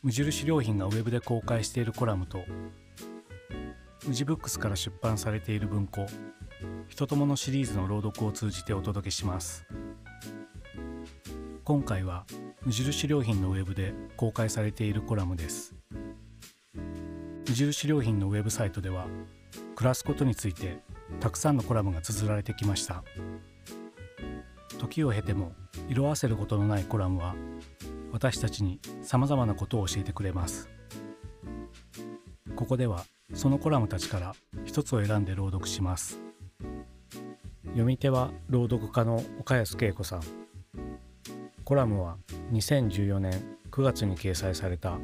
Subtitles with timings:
[0.00, 2.44] 無印良品がウェブで公開しているコラムと
[4.06, 6.06] 無地ブックスから出版されている文庫
[6.86, 9.66] 「人ともの」シリーズの朗読を通じてお届けします。
[11.64, 12.24] 今回は
[12.64, 15.74] 無印良品のウェブで公開されているコラムです。
[17.48, 19.08] 無印良品のウェブサイトでは
[19.74, 20.78] 暮らすことについて
[21.18, 23.02] たくさんのコラムが綴られてきました。
[24.78, 25.54] 時を経ても
[25.88, 27.34] 色あせることのないコラムは
[28.12, 30.68] 私たちにさまざまなことを教えてくれます。
[32.56, 34.34] ここではそのコラムたちから
[34.64, 36.18] 一つを選んで朗読します。
[37.66, 40.22] 読み手は朗読家の岡安恵子さん。
[41.64, 42.16] コラムは
[42.52, 44.98] 2014年9月に掲載された。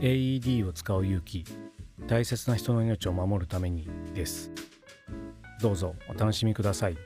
[0.00, 1.44] AED を使う勇気。
[2.06, 4.50] 大切な人の命を守るためにです。
[5.60, 6.96] どうぞお楽しみください。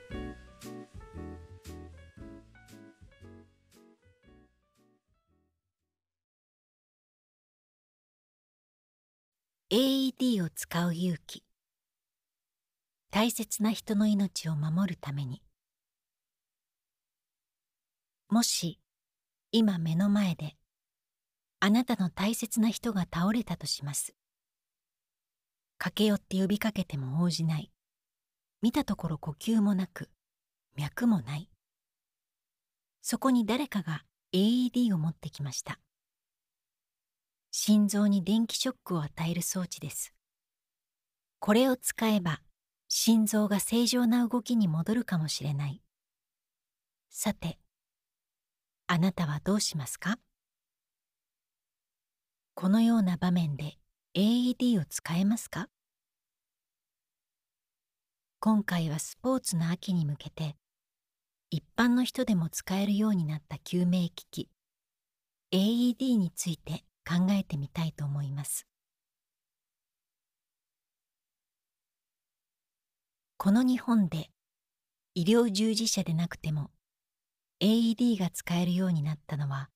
[10.73, 11.43] 使う勇気。
[13.11, 15.43] 大切な人の命を守るために。
[18.27, 18.79] もし
[19.51, 20.55] 今目の前で
[21.59, 24.15] あなたの大切な人が倒れたとします。
[25.77, 27.71] 駆け寄って呼びかけても応じない。
[28.63, 30.09] 見たところ呼吸もなく
[30.75, 31.51] 脈もない。
[33.03, 35.79] そこに誰かが AED を持ってきました。
[37.51, 40.15] 心臓に電気ショックを与える装置です。
[41.45, 42.39] これを使えば
[42.87, 45.81] 心臓が正常な動きに戻るかもしれない。
[47.09, 47.59] さて、
[48.87, 50.19] あなたはどうしますか？
[52.53, 53.77] このような場面で
[54.15, 55.67] AED を使えますか？
[58.39, 60.55] 今回はスポーツの秋に向けて
[61.49, 64.49] 一般の人でも使えるようになった救命機器
[65.51, 68.65] AED について考えてみたいと思います。
[73.43, 74.29] この日本で
[75.15, 76.71] 医療従事者でなくても
[77.59, 79.69] AED が使えるようになったのは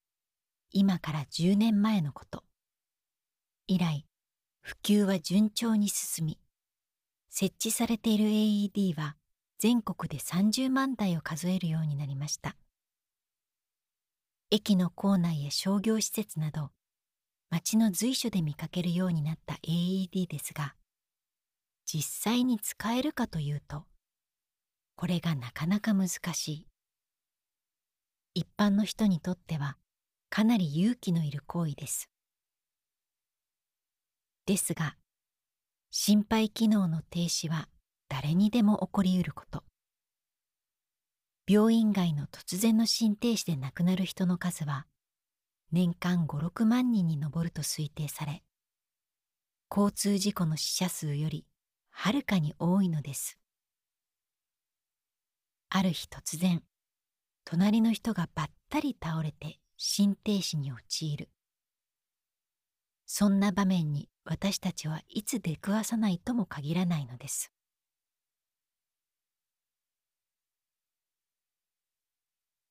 [0.72, 2.46] 今から10年前のこと。
[3.68, 4.06] 以来
[4.62, 6.40] 普及は順調に進み
[7.30, 9.18] 設置されている AED は
[9.60, 12.56] 全国で30万台を数えるようになりました。
[14.50, 16.70] 駅の構内や商業施設など
[17.50, 20.74] 街の随所で見かけるようになった AED ですが
[21.90, 22.04] 実
[22.34, 23.86] 際に使えるかというと
[24.98, 26.68] これがなかなか難しい。
[28.34, 29.78] 一般の人にとっては
[30.30, 32.10] かなり勇気のいる行為です。
[34.46, 34.98] ですが
[35.92, 37.70] 心肺機能の停止は
[38.10, 39.64] 誰にでも起こりうること。
[41.48, 44.86] 病院外の突然の心停止で亡くなる人の数は
[45.72, 48.44] 年間56万人に上ると推定され
[49.72, 51.46] 交通事故の死者数より
[52.00, 53.40] はるかに多いのです。
[55.70, 56.62] ある日突然
[57.44, 61.30] 隣の人がばったり倒れて心停止に陥る。
[63.08, 67.52] そんな場面に私たちはいつ出くわさないとも限らないのです。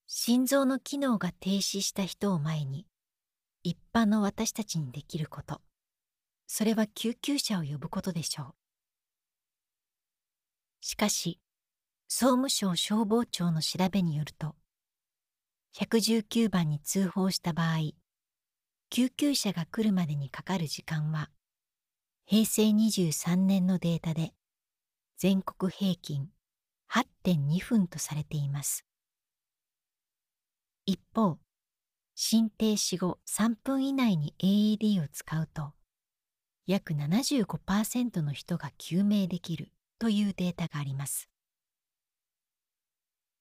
[0.06, 2.86] 心臓の機能が停止した人を前に
[3.64, 5.60] 一般の私たちにできること。
[6.46, 8.65] それは救急車を呼ぶことでしょう。
[10.86, 11.40] しかし
[12.06, 14.54] 総務省消防庁の調べによると
[15.76, 17.90] 119番に通報した場合
[18.88, 21.28] 救急車が来るまでにかかる時間は
[22.24, 24.32] 平成23年のデータで
[25.18, 26.28] 全国平均
[27.24, 28.86] 8.2分とされています。
[30.84, 31.38] 一方
[32.14, 35.72] 心停止後3分以内に AED を使うと
[36.68, 39.72] 約75%の人が救命できる。
[39.98, 41.28] というデータがあります。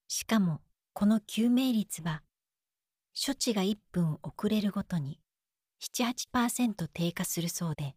[0.08, 0.62] しかも
[0.94, 2.22] この救命率は
[3.16, 5.20] 処置が1分遅れるごとに
[5.82, 7.96] 78%低下するそうで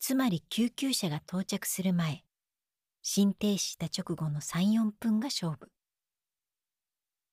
[0.00, 2.24] つまり救急車が到着する前
[3.02, 5.70] 心停止した直後の34分が勝負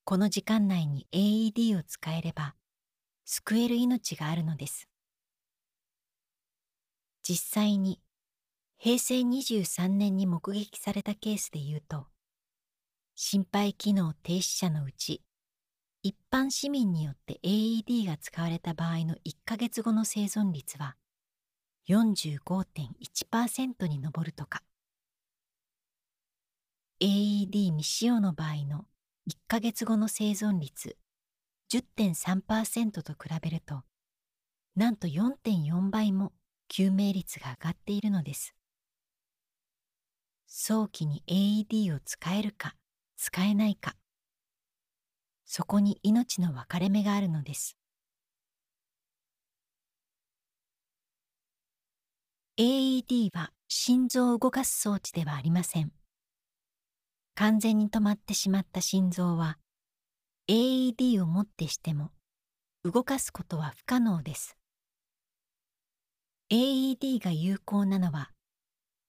[0.04, 2.56] この時間内に AED を使えれば
[3.26, 4.88] 救える命があるのです
[7.24, 8.00] 実際に
[8.80, 12.08] 平成23年に目撃されたケースでいうと
[13.16, 15.24] 心肺機能停止者のうち
[16.04, 20.96] 一般市民によって AED が使われた場合の1ヶ月後の生存率は
[21.90, 24.62] 45.1%に上るとか。
[27.00, 28.86] AED 未使用の場合の
[29.30, 30.98] 1ヶ月後の生存率
[31.72, 33.84] 10.3%と比べると
[34.76, 36.34] なんと4.4倍も
[36.68, 38.57] 救命率が上がっているのです。
[40.48, 42.74] 早期に AED を使えるか
[43.18, 43.96] 使えないか。
[45.46, 47.78] そこに命の分かれ目があるのです。
[52.58, 55.92] AED は心臓を動かす装置ではありません。
[57.36, 59.60] 完全に止まってしまった心臓は
[60.48, 62.12] AED をもってしても
[62.84, 64.58] 動かすことは不可能です。
[66.50, 68.32] AED が有効なのは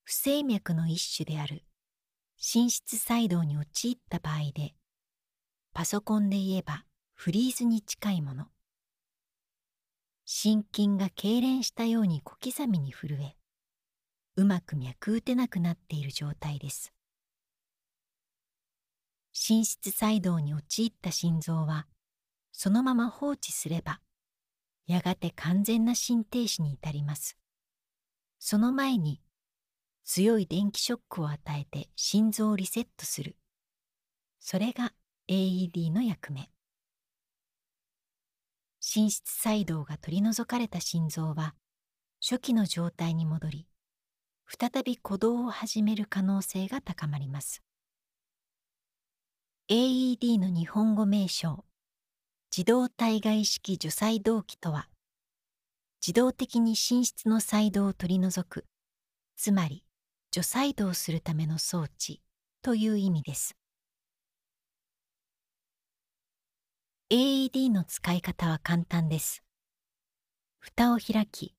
[0.08, 1.66] 不整脈の一種である。
[2.38, 4.72] 心室細動に陥った場合で
[5.74, 8.46] パソコンで言えばフリーズに近いもの。
[10.24, 13.36] 心筋が痙攣したように小刻みに震え
[14.36, 16.94] うまく脈打てなくなっている状態です。
[19.32, 21.86] 心室細動に陥った心臓は
[22.52, 24.00] そのまま放置すれば
[24.86, 27.36] やがて完全な心停止に至ります。
[28.38, 29.20] その前に
[30.10, 33.36] 強い電気ショックを与えて心臓をリセットする。
[34.40, 34.94] それが
[35.28, 36.48] AED の役目。
[38.80, 41.54] 心室細動が取り除かれた心臓は
[42.22, 43.66] 初期の状態に戻り
[44.46, 47.62] 再び鼓動を始める可能性が高まります。
[49.68, 51.66] AED の日本語名称
[52.50, 54.88] 自動体外式除細動器とは
[56.00, 58.64] 自動的に心室の細動を取り除く。
[59.36, 59.84] つまり
[60.30, 62.20] 除細動するための装置
[62.62, 63.56] という意味です。
[67.10, 69.42] AED の使い方は簡単です。
[70.58, 71.54] 蓋を開き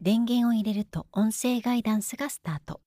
[0.00, 2.80] 電源を入れると音声ガイダンスがスタート。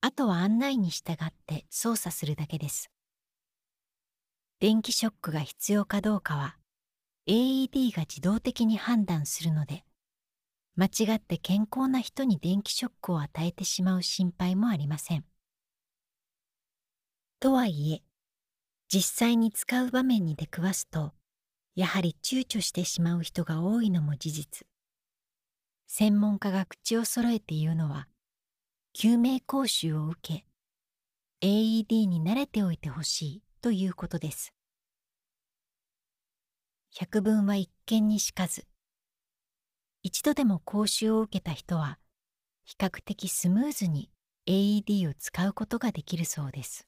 [0.00, 1.16] あとは案内に従っ
[1.46, 2.90] て操作するだけです。
[4.60, 6.56] 電気ショックが必要かどうかは
[7.26, 9.84] AED が自動的に判断するので
[10.76, 15.24] 間違って健康な人に電気ショックを与えてしまう心配もありません。
[17.38, 18.02] とはいえ
[18.92, 21.12] 実際に使う場面に出くわすと
[21.74, 24.66] やはり躊躇してしまう人が多いのも事実。
[25.86, 28.08] 専門家が口を揃えて言うのは
[28.92, 30.44] 救命講習を受け
[31.42, 34.52] AED に慣れておいてほしいということです。
[36.92, 38.66] 百聞は一見にしかず
[40.02, 41.98] 一度でも講習を受けた人は
[42.64, 44.10] 比較的スムーズに
[44.46, 46.86] AED を使うことができるそうです。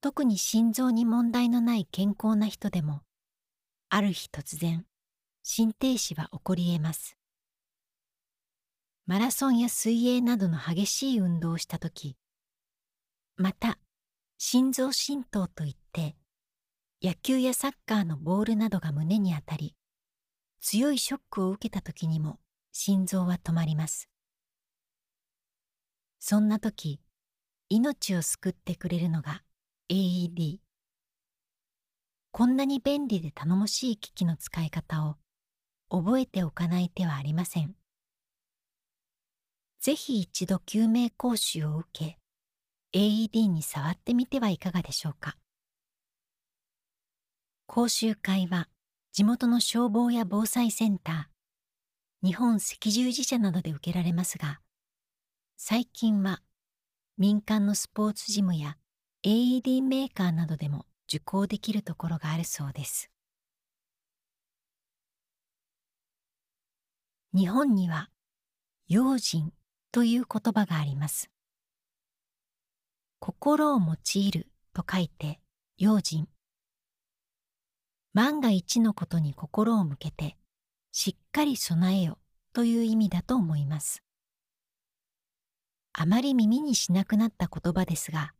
[0.00, 3.02] 特に心臓に問題のない健康な人でも
[3.88, 4.86] ある日突然
[5.42, 7.16] 心停止は起こり得ます。
[9.06, 12.16] マラソンや水泳などの激しい運動をした時
[13.36, 13.78] また
[14.36, 16.14] 心臓浸透といって
[17.02, 19.74] 野球やサッカーのボールなどが胸に当たり
[20.70, 22.38] 強いショックを受けた時にも
[22.72, 24.10] 心臓は止まります。
[26.18, 27.00] そんな時
[27.70, 29.42] 命を救ってくれるのが
[29.88, 30.58] AED
[32.32, 35.16] こんなに便利で頼もしい機器の使い方を
[35.88, 37.74] 覚えておかない手はありません。
[39.80, 42.18] ぜひ一度救命講習を受け
[42.92, 45.38] AED に触ってみてはいかがでしょうか。
[47.66, 48.68] 講習会は
[49.18, 54.60] 地元の消防や防災センター日本赤十字社などで受けられますが
[55.56, 56.40] 最近は
[57.16, 58.76] 民間のスポーツジムや
[59.26, 63.10] AED メーカーなどでも受講できるところがあるそうです。
[67.34, 68.10] 日本には
[68.86, 69.52] 用心
[69.90, 71.28] という言葉があります。
[73.18, 75.40] 心を用いると書いて
[75.76, 76.28] 用心。
[78.18, 80.36] 万が一のことに心を向けて
[80.90, 82.18] しっかり備えよ
[82.52, 84.02] という意味だと思います。
[85.92, 88.34] あまり耳にしなくなった言葉ですが、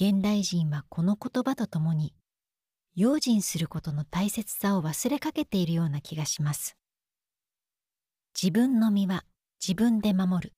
[0.00, 2.14] 現代人はこの言葉とともに
[2.96, 6.78] 用心することの大切さを忘れかけているような気がします。
[8.34, 9.26] 自分の身は
[9.60, 10.54] 自分で守る。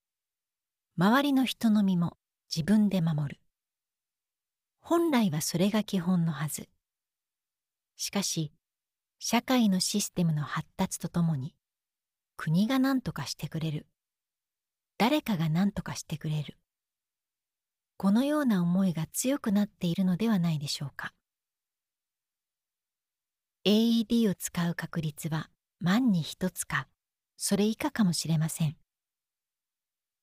[0.97, 2.15] 周りの人の身も
[2.49, 3.41] 自分で守る。
[4.79, 6.69] 本来はそれが基本のはず。
[8.01, 8.51] しかし、
[9.19, 11.53] 社会のシステムの発達とともに、
[12.35, 13.85] 国が何とかしてくれる。
[14.97, 16.57] 誰かが何とかしてくれる。
[17.97, 21.13] このような思いが強くなっているのではないでしょうか。
[23.65, 26.87] AED を使う確率は万に一つか
[27.37, 28.75] それ以下かもしれません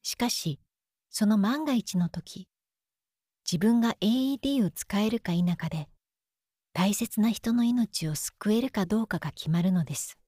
[0.02, 0.58] しかし
[1.10, 2.48] その万が一の時
[3.48, 5.88] 自分が AED を使えるか否かで
[6.72, 10.18] 大切な人の命を救えるかどうかが決まるのです。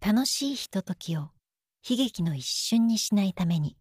[0.00, 1.30] 楽しいひとときを
[1.88, 3.76] 悲劇の一瞬にしないために。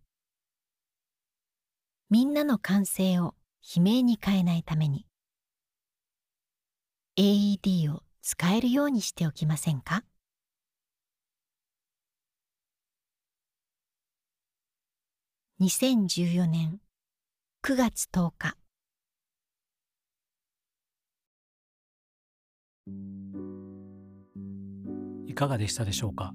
[2.10, 3.36] みんなの歓声を
[3.76, 5.08] 悲鳴に変えないために。
[7.18, 10.04] AED を使えるようにしておきませんか
[15.60, 16.80] ？2014年
[17.64, 18.58] 9月10日
[25.27, 26.34] いかがでしたでしょうか？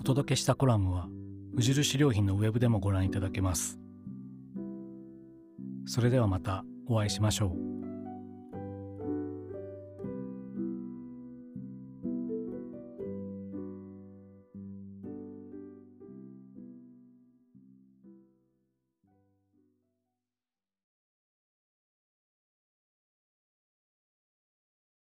[0.00, 1.08] お届けしたコラムは
[1.52, 3.78] 無印良品のウェブでもご覧いただけます。
[5.86, 7.73] それではまたお会いしましょう。